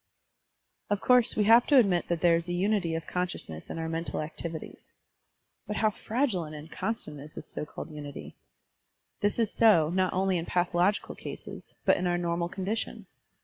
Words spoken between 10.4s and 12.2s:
pathological cases, but in our